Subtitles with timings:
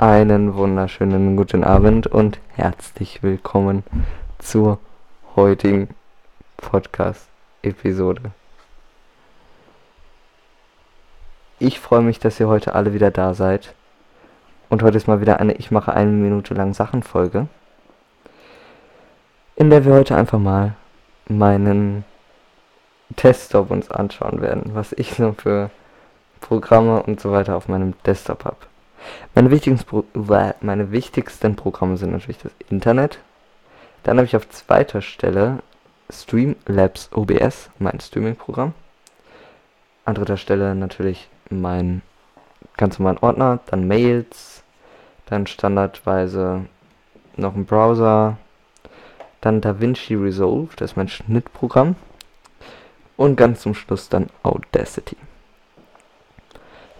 [0.00, 3.82] Einen wunderschönen guten Abend und herzlich willkommen
[4.38, 4.78] zur
[5.34, 5.88] heutigen
[6.56, 8.30] Podcast-Episode.
[11.58, 13.74] Ich freue mich, dass ihr heute alle wieder da seid.
[14.68, 17.48] Und heute ist mal wieder eine Ich mache eine Minute lang Sachen-Folge,
[19.56, 20.76] in der wir heute einfach mal
[21.26, 22.04] meinen
[23.20, 25.72] Desktop uns anschauen werden, was ich so für
[26.40, 28.58] Programme und so weiter auf meinem Desktop habe.
[29.34, 30.04] Meine wichtigsten,
[30.60, 33.18] meine wichtigsten Programme sind natürlich das Internet.
[34.02, 35.58] Dann habe ich auf zweiter Stelle
[36.10, 38.72] Streamlabs OBS, mein Streaming-Programm.
[40.04, 42.02] An dritter Stelle natürlich mein
[42.76, 44.62] ganz normalen Ordner, dann Mails,
[45.26, 46.64] dann standardweise
[47.36, 48.38] noch ein Browser,
[49.40, 51.96] dann DaVinci Resolve, das ist mein Schnittprogramm.
[53.16, 55.16] Und ganz zum Schluss dann Audacity.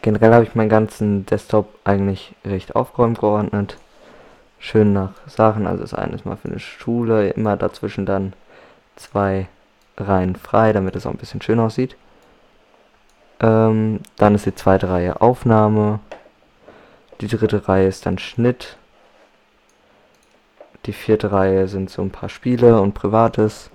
[0.02, 3.76] Generell habe ich meinen ganzen Desktop eigentlich recht aufgeräumt geordnet.
[4.58, 5.66] Schön nach Sachen.
[5.66, 8.32] Also das eine ist mal für eine Schule, immer dazwischen dann
[8.96, 9.48] zwei
[9.96, 11.96] Reihen frei, damit es auch ein bisschen schön aussieht.
[13.40, 16.00] Ähm, dann ist die zweite Reihe Aufnahme.
[17.20, 18.76] Die dritte Reihe ist dann Schnitt.
[20.86, 23.70] Die vierte Reihe sind so ein paar Spiele und Privates.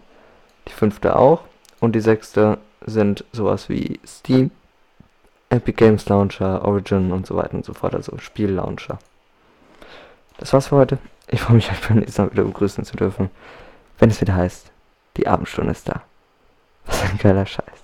[0.67, 1.41] Die fünfte auch.
[1.79, 4.51] Und die sechste sind sowas wie Steam,
[5.53, 8.97] Epic Games Launcher, Origin und so weiter und so fort, also Spiellauncher.
[10.37, 10.97] Das war's für heute.
[11.27, 13.29] Ich freue mich, euch beim nächsten Mal wieder begrüßen zu dürfen,
[13.99, 14.71] wenn es wieder heißt,
[15.17, 16.01] die Abendstunde ist da.
[16.85, 17.82] Was ein geiler Scheiß.